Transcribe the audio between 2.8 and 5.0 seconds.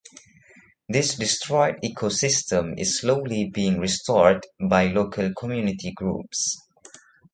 slowly being restored by